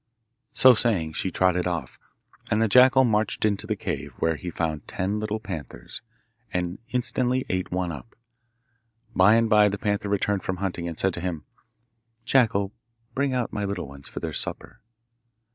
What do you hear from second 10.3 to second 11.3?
from hunting, and said to